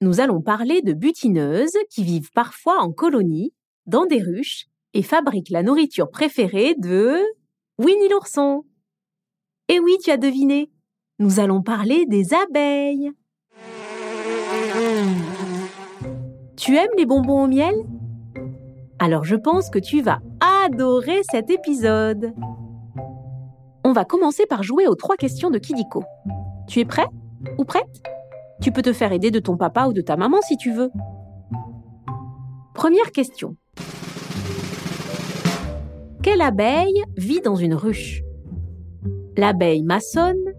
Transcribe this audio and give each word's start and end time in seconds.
nous 0.00 0.20
allons 0.20 0.42
parler 0.42 0.82
de 0.82 0.92
butineuses 0.92 1.76
qui 1.90 2.04
vivent 2.04 2.30
parfois 2.32 2.80
en 2.80 2.92
colonie, 2.92 3.52
dans 3.86 4.06
des 4.06 4.22
ruches, 4.22 4.66
et 4.94 5.02
fabriquent 5.02 5.50
la 5.50 5.62
nourriture 5.62 6.10
préférée 6.10 6.74
de 6.78 7.18
Winnie 7.78 8.08
l'ourson. 8.08 8.64
Et 9.68 9.80
oui, 9.80 9.96
tu 10.02 10.10
as 10.10 10.16
deviné, 10.16 10.70
nous 11.18 11.40
allons 11.40 11.62
parler 11.62 12.06
des 12.06 12.34
abeilles. 12.34 13.10
Tu 16.56 16.76
aimes 16.76 16.88
les 16.96 17.06
bonbons 17.06 17.44
au 17.44 17.46
miel? 17.46 17.74
Alors 18.98 19.24
je 19.24 19.36
pense 19.36 19.68
que 19.70 19.78
tu 19.78 20.00
vas 20.00 20.20
adorer 20.64 21.22
cet 21.30 21.50
épisode. 21.50 22.34
On 23.84 23.92
va 23.92 24.04
commencer 24.04 24.46
par 24.46 24.62
jouer 24.62 24.86
aux 24.86 24.94
trois 24.94 25.16
questions 25.16 25.50
de 25.50 25.58
Kidiko. 25.58 26.02
Tu 26.66 26.80
es 26.80 26.84
prêt 26.84 27.06
ou 27.58 27.64
prête? 27.64 28.02
Tu 28.60 28.72
peux 28.72 28.82
te 28.82 28.92
faire 28.92 29.12
aider 29.12 29.30
de 29.30 29.38
ton 29.38 29.56
papa 29.56 29.86
ou 29.86 29.92
de 29.92 30.00
ta 30.00 30.16
maman 30.16 30.38
si 30.42 30.56
tu 30.56 30.72
veux. 30.72 30.90
Première 32.74 33.12
question. 33.12 33.56
Quelle 36.22 36.40
abeille 36.40 37.02
vit 37.16 37.40
dans 37.40 37.54
une 37.54 37.74
ruche? 37.74 38.22
L'abeille 39.36 39.82
maçonne, 39.82 40.52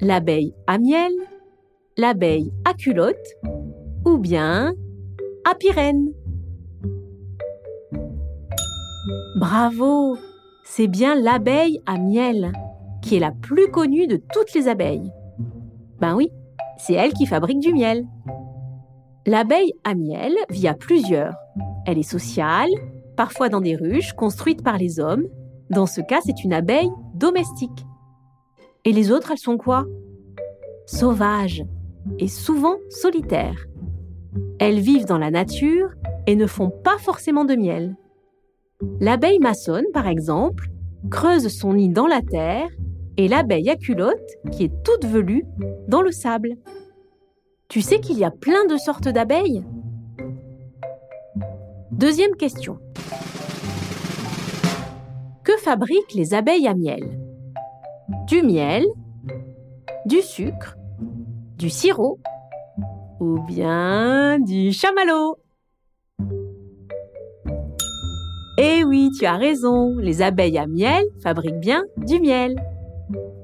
l'abeille 0.00 0.54
à 0.66 0.78
miel, 0.78 1.12
l'abeille 1.96 2.52
à 2.64 2.74
culotte 2.74 3.16
ou 4.04 4.18
bien 4.18 4.74
à 5.44 5.54
pyrène? 5.54 6.12
Bravo 9.38 10.16
C'est 10.64 10.86
bien 10.86 11.14
l'abeille 11.20 11.80
à 11.86 11.98
miel, 11.98 12.52
qui 13.02 13.16
est 13.16 13.20
la 13.20 13.32
plus 13.32 13.68
connue 13.70 14.06
de 14.06 14.16
toutes 14.32 14.54
les 14.54 14.68
abeilles. 14.68 15.12
Ben 16.00 16.14
oui, 16.14 16.30
c'est 16.86 16.94
elle 16.94 17.14
qui 17.14 17.24
fabrique 17.24 17.60
du 17.60 17.72
miel. 17.72 18.06
L'abeille 19.26 19.72
à 19.84 19.94
miel 19.94 20.34
vit 20.50 20.68
à 20.68 20.74
plusieurs. 20.74 21.34
Elle 21.86 21.98
est 21.98 22.02
sociale, 22.02 22.68
parfois 23.16 23.48
dans 23.48 23.62
des 23.62 23.74
ruches 23.74 24.12
construites 24.12 24.62
par 24.62 24.76
les 24.76 25.00
hommes. 25.00 25.24
Dans 25.70 25.86
ce 25.86 26.02
cas, 26.02 26.20
c'est 26.22 26.44
une 26.44 26.52
abeille 26.52 26.90
domestique. 27.14 27.86
Et 28.84 28.92
les 28.92 29.10
autres, 29.10 29.30
elles 29.30 29.38
sont 29.38 29.56
quoi? 29.56 29.86
Sauvages 30.84 31.64
et 32.18 32.28
souvent 32.28 32.76
solitaires. 32.90 33.64
Elles 34.58 34.80
vivent 34.80 35.06
dans 35.06 35.18
la 35.18 35.30
nature 35.30 35.88
et 36.26 36.36
ne 36.36 36.46
font 36.46 36.68
pas 36.68 36.98
forcément 36.98 37.46
de 37.46 37.54
miel. 37.54 37.96
L'abeille 39.00 39.38
maçonne, 39.38 39.86
par 39.94 40.06
exemple, 40.06 40.68
creuse 41.10 41.48
son 41.48 41.72
nid 41.72 41.88
dans 41.88 42.06
la 42.06 42.20
terre 42.20 42.68
et 43.16 43.28
l'abeille 43.28 43.70
à 43.70 43.76
culotte, 43.76 44.38
qui 44.50 44.64
est 44.64 44.82
toute 44.82 45.04
velue, 45.04 45.44
dans 45.88 46.02
le 46.02 46.12
sable. 46.12 46.56
Tu 47.68 47.80
sais 47.80 48.00
qu'il 48.00 48.18
y 48.18 48.24
a 48.24 48.30
plein 48.30 48.66
de 48.66 48.76
sortes 48.76 49.08
d'abeilles? 49.08 49.64
Deuxième 51.90 52.34
question. 52.36 52.78
Que 55.44 55.56
fabriquent 55.58 56.14
les 56.14 56.34
abeilles 56.34 56.66
à 56.66 56.74
miel? 56.74 57.18
Du 58.26 58.42
miel, 58.42 58.84
du 60.06 60.20
sucre, 60.20 60.76
du 61.56 61.70
sirop 61.70 62.18
ou 63.20 63.40
bien 63.46 64.38
du 64.40 64.72
chamallow? 64.72 65.36
Eh 68.58 68.84
oui, 68.84 69.10
tu 69.18 69.26
as 69.26 69.36
raison, 69.36 69.96
les 69.98 70.22
abeilles 70.22 70.58
à 70.58 70.66
miel 70.66 71.04
fabriquent 71.22 71.60
bien 71.60 71.82
du 71.96 72.20
miel, 72.20 72.54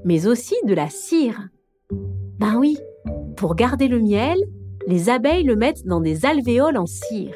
mais 0.03 0.27
aussi 0.27 0.55
de 0.65 0.73
la 0.73 0.89
cire. 0.89 1.49
Ben 2.39 2.55
oui, 2.57 2.77
pour 3.35 3.55
garder 3.55 3.87
le 3.87 3.99
miel, 3.99 4.37
les 4.87 5.09
abeilles 5.09 5.43
le 5.43 5.55
mettent 5.55 5.85
dans 5.85 6.01
des 6.01 6.25
alvéoles 6.25 6.77
en 6.77 6.85
cire. 6.85 7.35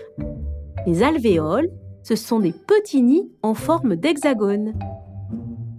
Les 0.88 1.04
alvéoles, 1.04 1.70
ce 2.04 2.16
sont 2.16 2.40
des 2.40 2.54
petits 2.54 3.02
nids 3.02 3.32
en 3.44 3.54
forme 3.54 3.96
d'hexagone. 3.96 4.74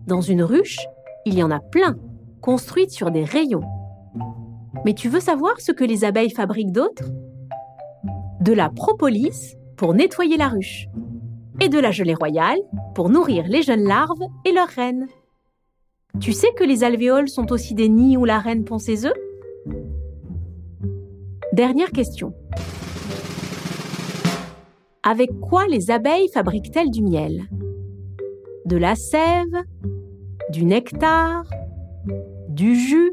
Dans 0.06 0.21
une 0.21 0.43
ruche, 0.43 0.78
il 1.25 1.34
y 1.34 1.43
en 1.43 1.50
a 1.50 1.61
plein, 1.61 1.97
construites 2.41 2.91
sur 2.91 3.11
des 3.11 3.25
rayons. 3.25 3.65
Mais 4.84 4.95
tu 4.95 5.09
veux 5.09 5.21
savoir 5.21 5.61
ce 5.61 5.72
que 5.72 5.84
les 5.84 6.05
abeilles 6.05 6.31
fabriquent 6.31 6.72
d'autre? 6.72 7.05
De 8.41 8.53
la 8.53 8.69
propolis 8.69 9.56
pour 9.77 9.95
nettoyer 9.95 10.37
la 10.37 10.49
ruche 10.49 10.87
et 11.61 11.69
de 11.69 11.78
la 11.78 11.91
gelée 11.91 12.15
royale 12.15 12.59
pour 12.95 13.09
nourrir 13.09 13.47
les 13.49 13.62
jeunes 13.62 13.84
larves 13.84 14.22
et 14.45 14.53
leurs 14.53 14.69
reines. 14.69 15.06
Tu 16.21 16.32
sais 16.32 16.53
que 16.56 16.65
les 16.65 16.82
alvéoles 16.82 17.28
sont 17.28 17.53
aussi 17.53 17.75
des 17.75 17.88
nids 17.88 18.16
où 18.16 18.25
la 18.25 18.38
reine 18.38 18.65
pond 18.65 18.78
ses 18.78 19.06
œufs? 19.06 19.12
Dernière 21.53 21.91
question. 21.91 22.34
Avec 25.03 25.31
quoi 25.41 25.66
les 25.69 25.91
abeilles 25.91 26.28
fabriquent-elles 26.32 26.91
du 26.91 27.03
miel? 27.03 27.44
De 28.65 28.77
la 28.77 28.94
sève 28.94 29.65
Du 30.50 30.65
nectar 30.65 31.44
Du 32.48 32.75
jus 32.75 33.12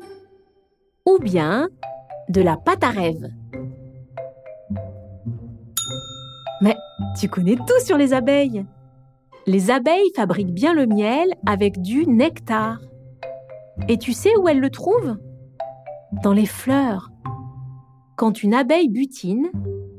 Ou 1.06 1.20
bien 1.20 1.70
de 2.30 2.42
la 2.42 2.58
pâte 2.58 2.84
à 2.84 2.90
rêve? 2.90 3.30
Mais 6.62 6.76
tu 7.20 7.28
connais 7.28 7.58
tout 7.58 7.80
sur 7.86 7.98
les 7.98 8.14
abeilles. 8.14 8.66
Les 9.46 9.70
abeilles 9.70 10.12
fabriquent 10.16 10.54
bien 10.54 10.74
le 10.74 10.86
miel 10.86 11.34
avec 11.46 11.82
du 11.82 12.08
nectar. 12.08 12.80
Et 13.90 13.98
tu 13.98 14.14
sais 14.14 14.36
où 14.38 14.48
elles 14.48 14.60
le 14.60 14.70
trouvent 14.70 15.18
Dans 16.24 16.34
les 16.34 16.46
fleurs. 16.46 17.10
Quand 18.16 18.44
une 18.44 18.54
abeille 18.54 18.90
butine, 18.90 19.50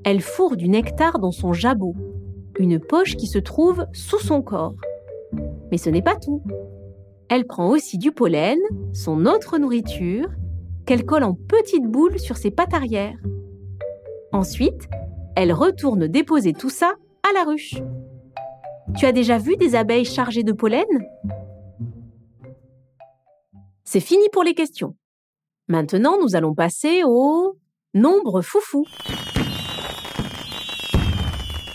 elle 0.04 0.20
fourre 0.20 0.56
du 0.56 0.68
nectar 0.68 1.18
dans 1.18 1.32
son 1.32 1.52
jabot, 1.52 1.94
une 2.58 2.78
poche 2.78 3.16
qui 3.16 3.26
se 3.26 3.38
trouve 3.38 3.86
sous 3.92 4.20
son 4.20 4.42
corps. 4.42 4.76
Mais 5.70 5.78
ce 5.78 5.90
n'est 5.90 6.02
pas 6.02 6.16
tout. 6.16 6.42
Elle 7.28 7.46
prend 7.46 7.68
aussi 7.68 7.98
du 7.98 8.12
pollen, 8.12 8.58
son 8.92 9.26
autre 9.26 9.58
nourriture, 9.58 10.28
qu'elle 10.86 11.04
colle 11.04 11.24
en 11.24 11.34
petites 11.34 11.86
boules 11.86 12.18
sur 12.18 12.36
ses 12.36 12.50
pattes 12.50 12.74
arrière. 12.74 13.16
Ensuite, 14.32 14.88
elle 15.34 15.52
retourne 15.52 16.06
déposer 16.06 16.52
tout 16.52 16.70
ça 16.70 16.94
à 17.28 17.32
la 17.32 17.44
ruche. 17.44 17.74
Tu 18.96 19.06
as 19.06 19.12
déjà 19.12 19.38
vu 19.38 19.56
des 19.56 19.74
abeilles 19.74 20.04
chargées 20.04 20.44
de 20.44 20.52
pollen? 20.52 20.84
C'est 23.94 24.00
fini 24.00 24.28
pour 24.32 24.43
les 24.43 24.55
questions. 24.55 24.97
Maintenant, 25.69 26.19
nous 26.21 26.34
allons 26.34 26.53
passer 26.53 27.03
au 27.05 27.56
nombre 27.94 28.43
foufou. 28.43 28.84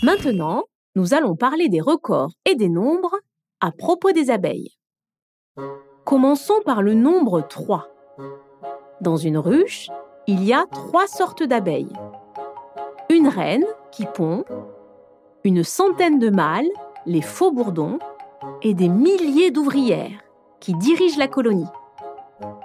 Maintenant, 0.02 0.64
nous 0.96 1.14
allons 1.14 1.34
parler 1.34 1.70
des 1.70 1.80
records 1.80 2.32
et 2.44 2.56
des 2.56 2.68
nombres 2.68 3.16
à 3.60 3.72
propos 3.72 4.12
des 4.12 4.30
abeilles. 4.30 4.76
Commençons 6.04 6.60
par 6.66 6.82
le 6.82 6.92
nombre 6.92 7.40
3. 7.40 7.88
Dans 9.00 9.16
une 9.16 9.38
ruche, 9.38 9.88
il 10.26 10.44
y 10.44 10.52
a 10.52 10.66
trois 10.66 11.06
sortes 11.06 11.42
d'abeilles 11.42 11.96
une 13.08 13.28
reine 13.28 13.64
qui 13.92 14.04
pond, 14.04 14.44
une 15.42 15.64
centaine 15.64 16.18
de 16.18 16.28
mâles, 16.28 16.68
les 17.06 17.22
faux 17.22 17.50
bourdons, 17.50 17.98
et 18.60 18.74
des 18.74 18.90
milliers 18.90 19.50
d'ouvrières 19.50 20.20
qui 20.60 20.74
dirigent 20.74 21.18
la 21.18 21.26
colonie. 21.26 21.64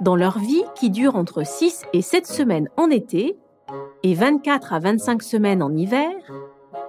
Dans 0.06 0.16
leur 0.16 0.38
vie 0.38 0.64
qui 0.76 0.92
dure 0.92 1.16
entre 1.16 1.44
6 1.44 1.82
et 1.94 2.04
7 2.04 2.28
semaines 2.28 2.70
en 2.78 2.92
été 2.92 3.40
et 4.04 4.14
24 4.14 4.74
à 4.74 4.78
25 4.78 5.24
semaines 5.24 5.64
en 5.64 5.76
hiver, 5.76 6.12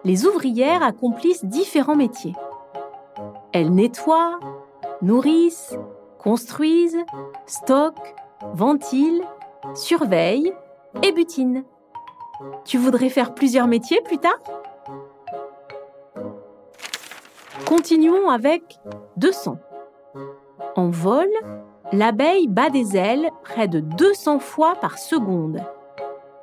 les 0.04 0.26
ouvrières 0.26 0.82
accomplissent 0.82 1.46
différents 1.46 1.96
métiers. 1.96 2.34
Elles 3.54 3.74
nettoient, 3.74 4.38
nourrissent, 5.00 5.78
construisent, 6.18 7.02
stockent, 7.46 8.14
ventilent, 8.52 9.24
surveillent 9.74 10.52
et 11.02 11.12
butinent. 11.12 11.64
Tu 12.66 12.76
voudrais 12.76 13.08
faire 13.08 13.32
plusieurs 13.32 13.66
métiers 13.66 14.02
plus 14.04 14.18
tard? 14.18 14.42
Continuons 17.66 18.28
avec 18.28 18.78
200. 19.16 19.56
En 20.76 20.90
vol, 20.90 21.30
l'abeille 21.92 22.48
bat 22.48 22.70
des 22.70 22.96
ailes 22.96 23.30
près 23.42 23.68
de 23.68 23.80
200 23.80 24.38
fois 24.40 24.74
par 24.76 24.98
seconde. 24.98 25.60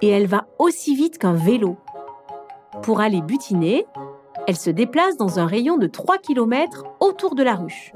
Et 0.01 0.09
elle 0.09 0.27
va 0.27 0.45
aussi 0.59 0.95
vite 0.95 1.17
qu'un 1.17 1.33
vélo. 1.33 1.77
Pour 2.81 2.99
aller 3.01 3.21
butiner, 3.21 3.85
Elle 4.45 4.57
se 4.57 4.69
déplace 4.69 5.15
dans 5.15 5.39
un 5.39 5.45
rayon 5.45 5.77
de 5.77 5.87
3 5.87 6.17
km 6.17 6.83
autour 6.99 7.35
de 7.35 7.43
la 7.43 7.55
ruche. 7.55 7.93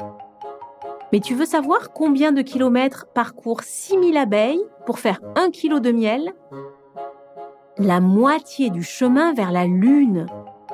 Mais 1.12 1.20
tu 1.20 1.36
veux 1.36 1.46
savoir 1.46 1.92
combien 1.94 2.32
de 2.32 2.42
kilomètres 2.42 3.08
parcourent 3.14 3.64
6000 3.64 4.16
abeilles 4.18 4.64
pour 4.86 5.00
faire 5.00 5.20
1 5.36 5.52
kg 5.52 5.80
de 5.80 5.92
miel? 5.92 6.34
La 7.78 8.00
moitié 8.00 8.70
du 8.70 8.82
chemin 8.82 9.34
vers 9.34 9.52
la 9.52 9.66
Lune, 9.66 10.28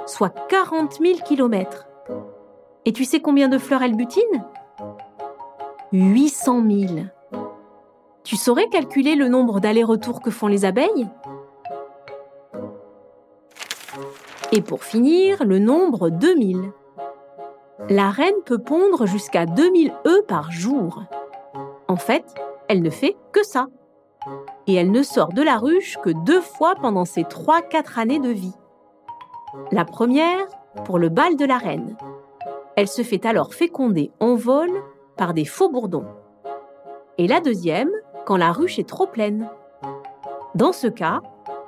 soit 0.05 0.33
40 0.47 0.99
000 1.01 1.19
kilomètres. 1.25 1.87
Et 2.85 2.93
tu 2.93 3.03
sais 3.03 3.19
combien 3.19 3.47
de 3.47 3.57
fleurs 3.57 3.81
elles 3.81 3.95
butinent 3.95 4.45
800 5.93 6.63
000. 6.67 6.93
Tu 8.23 8.35
saurais 8.35 8.67
calculer 8.67 9.13
le 9.13 9.27
nombre 9.27 9.59
d'allers-retours 9.59 10.23
que 10.23 10.31
font 10.31 10.47
les 10.47 10.65
abeilles? 10.65 11.07
Et 14.51 14.61
pour 14.63 14.83
finir, 14.83 15.45
le 15.45 15.59
nombre 15.59 16.09
2000. 16.09 16.71
La 17.89 18.09
reine 18.09 18.33
peut 18.43 18.57
pondre 18.57 19.05
jusqu'à 19.05 19.45
2000 19.45 19.93
œufs 20.07 20.25
par 20.25 20.51
jour. 20.51 21.03
En 21.87 21.97
fait, 21.97 22.25
elle 22.67 22.81
ne 22.81 22.89
fait 22.89 23.15
que 23.31 23.43
ça. 23.43 23.67
Et 24.65 24.73
elle 24.73 24.89
ne 24.89 25.03
sort 25.03 25.31
de 25.31 25.43
la 25.43 25.57
ruche 25.57 25.97
que 26.01 26.09
deux 26.09 26.41
fois 26.41 26.73
pendant 26.73 27.05
ses 27.05 27.23
3-4 27.23 27.99
années 27.99 28.19
de 28.19 28.29
vie. 28.29 28.55
La 29.71 29.85
première, 29.85 30.47
pour 30.85 30.97
le 30.97 31.09
bal 31.09 31.35
de 31.35 31.45
la 31.45 31.59
reine. 31.59 31.95
Elle 32.75 32.87
se 32.87 33.03
fait 33.03 33.27
alors 33.27 33.53
féconder 33.53 34.11
en 34.19 34.33
vol 34.33 34.71
par 35.23 35.33
des 35.33 35.45
faux 35.45 35.69
bourdons. 35.69 36.05
Et 37.17 37.27
la 37.29 37.39
deuxième, 37.39 37.91
quand 38.25 38.35
la 38.35 38.51
ruche 38.51 38.77
est 38.77 38.89
trop 38.89 39.07
pleine. 39.07 39.49
Dans 40.53 40.73
ce 40.73 40.87
cas, 40.87 41.21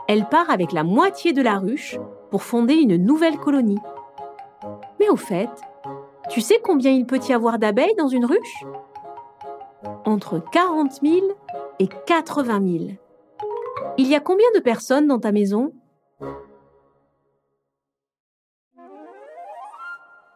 elle 0.10 0.28
part 0.28 0.50
avec 0.50 0.74
la 0.74 0.84
moitié 0.84 1.31
de 1.31 1.42
la 1.42 1.57
ruche 1.57 1.98
pour 2.31 2.44
fonder 2.44 2.74
une 2.74 2.98
nouvelle 2.98 3.38
colonie. 3.38 3.80
Mais 5.00 5.07
au 5.07 5.16
fait, 5.16 5.50
tu 6.30 6.42
sais 6.42 6.60
combien 6.62 6.92
il 6.92 7.06
peut 7.06 7.22
y 7.30 7.31
avoir 7.31 7.57
d'abeilles 7.57 7.96
dans 7.98 8.10
une 8.10 8.25
ruche? 8.25 8.66
Entre 10.04 10.44
40 10.52 10.92
000 11.02 11.16
et 11.80 11.88
80 11.88 12.60
000. 12.80 12.84
Il 13.98 14.07
y 14.07 14.16
a 14.16 14.19
combien 14.19 14.52
de 14.54 14.60
personnes 14.60 15.07
dans 15.07 15.19
ta 15.19 15.31
maison? 15.31 15.72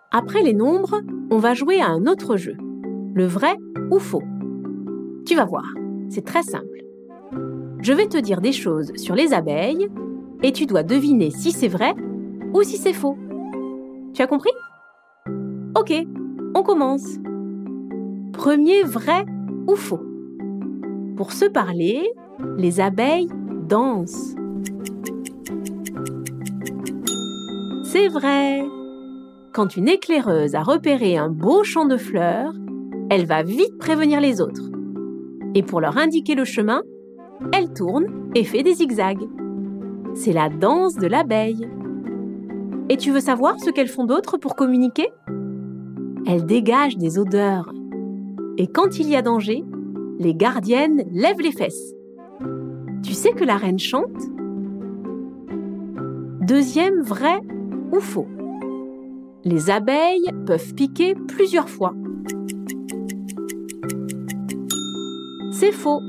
Après 0.10 0.42
les 0.42 0.54
nombres, 0.54 1.02
on 1.30 1.38
va 1.38 1.54
jouer 1.54 1.82
à 1.82 1.88
un 1.88 2.08
autre 2.08 2.38
jeu, 2.38 2.56
le 3.14 3.26
vrai 3.26 3.56
ou 3.92 4.00
faux. 4.00 4.24
Tu 5.26 5.36
vas 5.36 5.46
voir, 5.46 5.66
c'est 6.10 6.26
très 6.26 6.44
simple. 6.44 6.84
Je 7.82 7.94
vais 7.94 8.08
te 8.08 8.18
dire 8.18 8.42
des 8.42 8.52
choses 8.52 8.92
sur 8.96 9.16
les 9.16 9.34
abeilles 9.34 9.88
et 10.44 10.52
tu 10.52 10.66
dois 10.66 10.84
deviner 10.84 11.32
si 11.32 11.52
c'est 11.52 11.68
vrai 11.68 11.94
ou 12.54 12.64
si 12.64 12.78
c'est 12.78 12.94
faux. 12.94 13.18
Tu 14.14 14.22
as 14.22 14.28
compris? 14.28 14.52
Ok, 15.78 15.94
on 16.56 16.64
commence. 16.64 17.18
Premier 18.34 18.84
vrai 18.84 19.26
ou 19.68 19.76
faux? 19.76 20.02
Pour 21.16 21.32
se 21.32 21.46
parler, 21.46 22.12
les 22.58 22.80
abeilles 22.80 23.30
dansent. 23.68 24.36
C'est 27.84 28.08
vrai 28.08 28.64
quand 29.52 29.76
une 29.76 29.90
éclaireuse 29.90 30.56
a 30.56 30.64
repéré 30.64 31.18
un 31.18 31.30
beau 31.30 31.64
champ 31.64 31.86
de 31.86 31.98
fleurs, 31.98 32.54
elle 33.10 33.26
va 33.26 33.44
vite 33.44 33.78
prévenir 33.78 34.20
les 34.22 34.42
autres. 34.42 34.70
Et 35.56 35.64
pour 35.64 35.82
leur 35.82 35.98
indiquer 35.98 36.36
le 36.36 36.46
chemin, 36.46 36.82
elle 37.54 37.74
tourne 37.74 38.06
et 38.36 38.44
fait 38.44 38.64
des 38.64 38.74
zigzags. 38.74 39.28
C'est 40.14 40.34
la 40.34 40.50
danse 40.50 40.96
de 40.96 41.08
l'abeille. 41.08 41.68
Et 42.90 42.98
tu 42.98 43.12
veux 43.12 43.20
savoir 43.20 43.60
ce 43.60 43.70
qu'elles 43.70 43.88
font 43.88 44.06
d'autre 44.06 44.38
pour 44.38 44.56
communiquer? 44.56 45.08
Elles 46.28 46.46
dégagent 46.46 46.98
des 46.98 47.18
odeurs. 47.18 47.72
Et 48.58 48.68
quand 48.68 49.00
il 49.00 49.10
y 49.10 49.16
a 49.16 49.22
danger, 49.22 49.64
les 50.20 50.36
gardiennes 50.36 51.06
lèvent 51.12 51.42
les 51.42 51.52
fesses. 51.52 51.94
Tu 53.04 53.14
sais 53.14 53.32
que 53.32 53.46
la 53.46 53.58
reine 53.58 53.80
chante? 53.80 54.22
Deuxième 56.42 57.02
vrai 57.02 57.40
ou 57.92 58.00
faux 58.00 58.28
les 59.46 59.70
abeilles 59.70 60.30
peuvent 60.46 60.74
piquer 60.74 61.16
plusieurs 61.16 61.70
fois. 61.70 61.94
C'est 65.60 65.74
faux. 65.74 66.02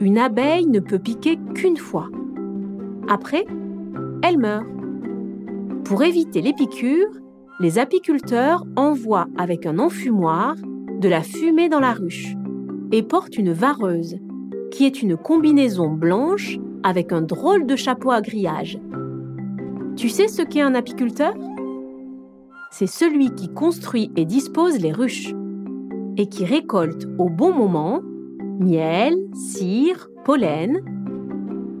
Une 0.00 0.18
abeille 0.18 0.66
ne 0.66 0.80
peut 0.80 0.98
piquer 0.98 1.38
qu'une 1.54 1.76
fois. 1.76 2.08
Après, 3.06 3.46
elle 4.24 4.36
meurt. 4.36 4.66
Pour 5.84 6.02
éviter 6.02 6.42
les 6.42 6.52
piqûres, 6.52 7.20
les 7.60 7.78
apiculteurs 7.78 8.64
envoient 8.74 9.28
avec 9.36 9.64
un 9.64 9.78
enfumoir 9.78 10.56
de 11.00 11.08
la 11.08 11.22
fumée 11.22 11.68
dans 11.68 11.78
la 11.78 11.92
ruche 11.92 12.34
et 12.90 13.04
portent 13.04 13.38
une 13.38 13.52
vareuse, 13.52 14.16
qui 14.72 14.86
est 14.86 15.02
une 15.02 15.16
combinaison 15.16 15.92
blanche 15.92 16.58
avec 16.82 17.12
un 17.12 17.22
drôle 17.22 17.64
de 17.64 17.76
chapeau 17.76 18.10
à 18.10 18.20
grillage. 18.20 18.80
Tu 19.94 20.08
sais 20.08 20.26
ce 20.26 20.42
qu'est 20.42 20.62
un 20.62 20.74
apiculteur? 20.74 21.34
C'est 22.72 22.88
celui 22.88 23.32
qui 23.36 23.54
construit 23.54 24.10
et 24.16 24.24
dispose 24.24 24.80
les 24.80 24.90
ruches 24.90 25.32
et 26.16 26.26
qui 26.26 26.44
récolte 26.44 27.06
au 27.18 27.28
bon 27.28 27.54
moment 27.54 28.00
miel, 28.58 29.14
cire, 29.34 30.08
pollen. 30.24 30.80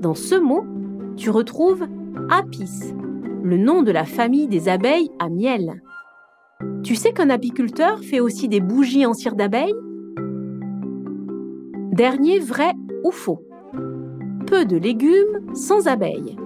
Dans 0.00 0.14
ce 0.14 0.34
mot, 0.34 0.64
tu 1.16 1.30
retrouves 1.30 1.86
apis, 2.30 2.94
le 3.42 3.56
nom 3.56 3.82
de 3.82 3.90
la 3.90 4.04
famille 4.04 4.48
des 4.48 4.68
abeilles 4.68 5.10
à 5.18 5.28
miel. 5.28 5.82
Tu 6.84 6.94
sais 6.94 7.12
qu'un 7.12 7.30
apiculteur 7.30 8.00
fait 8.00 8.20
aussi 8.20 8.48
des 8.48 8.60
bougies 8.60 9.06
en 9.06 9.12
cire 9.12 9.34
d'abeille? 9.34 9.74
Dernier 11.92 12.38
vrai 12.38 12.72
ou 13.04 13.10
faux 13.10 13.42
Peu 14.46 14.64
de 14.64 14.76
légumes 14.76 15.54
sans 15.54 15.88
abeilles. 15.88 16.36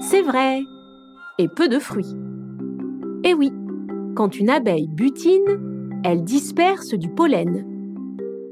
C'est 0.00 0.22
vrai, 0.22 0.62
et 1.38 1.48
peu 1.48 1.68
de 1.68 1.78
fruits. 1.80 2.14
Eh 3.24 3.34
oui, 3.34 3.52
quand 4.14 4.38
une 4.38 4.50
abeille 4.50 4.86
butine, 4.86 5.73
elle 6.04 6.22
disperse 6.22 6.92
du 6.92 7.08
pollen, 7.08 7.64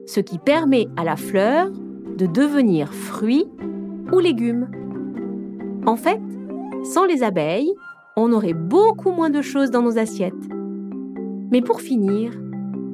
ce 0.07 0.21
qui 0.21 0.39
permet 0.39 0.89
à 0.97 1.05
la 1.05 1.17
fleur 1.17 1.71
de 2.17 2.25
devenir 2.25 2.93
fruit 2.93 3.47
ou 4.11 4.19
légume. 4.19 4.71
En 5.87 5.97
fait, 5.97 6.21
sans 6.83 7.05
les 7.05 7.23
abeilles, 7.23 7.73
on 8.17 8.33
aurait 8.33 8.55
beaucoup 8.55 9.13
moins 9.13 9.31
de 9.31 9.43
choses 9.43 9.71
dans 9.71 9.83
nos 9.83 9.99
assiettes. 9.99 10.33
Mais 11.51 11.61
pour 11.61 11.83
finir, 11.83 12.33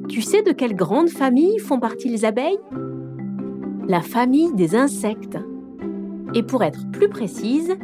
tu 0.09 0.21
sais 0.21 0.43
de 0.43 0.51
quelle 0.51 0.75
grande 0.75 1.09
famille 1.09 1.57
font 1.59 1.79
partie 1.79 2.09
les 2.09 2.25
abeilles? 2.25 2.59
La 3.87 4.01
famille 4.01 4.53
des 4.53 4.75
insectes. 4.75 5.37
Et 6.33 6.43
pour 6.43 6.63
être 6.63 6.91
plus 6.91 7.09
précise, 7.09 7.75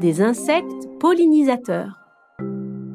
des 0.00 0.20
insectes 0.20 0.88
pollinisateurs. 0.98 2.05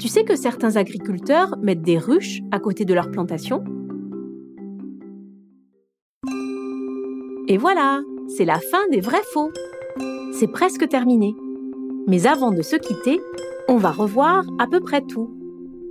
Tu 0.01 0.07
sais 0.07 0.23
que 0.23 0.35
certains 0.35 0.77
agriculteurs 0.77 1.55
mettent 1.61 1.83
des 1.83 1.99
ruches 1.99 2.41
à 2.49 2.59
côté 2.59 2.85
de 2.85 2.93
leurs 2.95 3.11
plantations? 3.11 3.63
Et 7.47 7.55
voilà, 7.55 8.01
c'est 8.27 8.45
la 8.45 8.59
fin 8.59 8.79
des 8.89 8.99
vrais 8.99 9.21
faux. 9.31 9.51
C'est 10.33 10.47
presque 10.47 10.89
terminé. 10.89 11.35
Mais 12.07 12.25
avant 12.25 12.49
de 12.49 12.63
se 12.63 12.77
quitter, 12.77 13.21
on 13.67 13.77
va 13.77 13.91
revoir 13.91 14.43
à 14.57 14.65
peu 14.65 14.79
près 14.79 15.01
tout. 15.01 15.37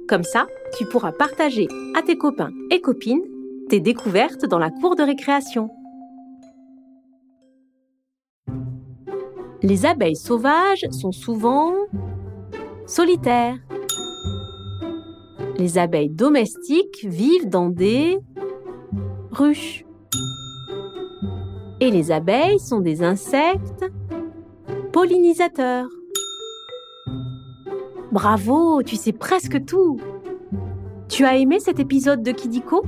Comme 0.08 0.24
ça, 0.24 0.48
tu 0.76 0.86
pourras 0.86 1.12
partager 1.12 1.68
à 1.94 2.02
tes 2.02 2.18
copains 2.18 2.50
et 2.72 2.80
copines 2.80 3.22
tes 3.68 3.78
découvertes 3.78 4.44
dans 4.44 4.58
la 4.58 4.70
cour 4.70 4.96
de 4.96 5.04
récréation. 5.04 5.70
Les 9.62 9.86
abeilles 9.86 10.16
sauvages 10.16 10.88
sont 10.90 11.12
souvent 11.12 11.74
solitaires. 12.86 13.60
Les 15.60 15.76
abeilles 15.76 16.08
domestiques 16.08 17.04
vivent 17.04 17.50
dans 17.50 17.68
des 17.68 18.18
ruches. 19.30 19.84
Et 21.80 21.90
les 21.90 22.10
abeilles 22.12 22.58
sont 22.58 22.80
des 22.80 23.02
insectes 23.02 23.84
pollinisateurs. 24.90 25.86
Bravo, 28.10 28.82
tu 28.82 28.96
sais 28.96 29.12
presque 29.12 29.62
tout. 29.66 30.00
Tu 31.10 31.26
as 31.26 31.36
aimé 31.36 31.60
cet 31.60 31.78
épisode 31.78 32.22
de 32.22 32.32
Kidiko? 32.32 32.82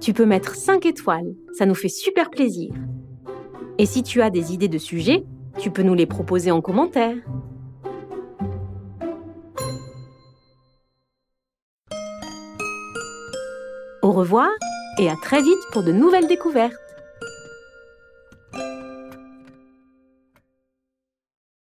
Tu 0.00 0.12
peux 0.12 0.26
mettre 0.26 0.56
5 0.56 0.84
étoiles, 0.86 1.36
ça 1.52 1.64
nous 1.64 1.76
fait 1.76 1.88
super 1.88 2.28
plaisir. 2.30 2.74
Et 3.78 3.86
si 3.86 4.02
tu 4.02 4.20
as 4.20 4.30
des 4.30 4.52
idées 4.52 4.66
de 4.66 4.78
sujets, 4.78 5.24
tu 5.58 5.70
peux 5.70 5.84
nous 5.84 5.94
les 5.94 6.06
proposer 6.06 6.50
en 6.50 6.60
commentaire. 6.60 7.14
Au 14.14 14.18
revoir 14.18 14.48
et 14.96 15.10
à 15.10 15.16
très 15.16 15.42
vite 15.42 15.58
pour 15.72 15.82
de 15.82 15.90
nouvelles 15.90 16.28
découvertes. 16.28 16.83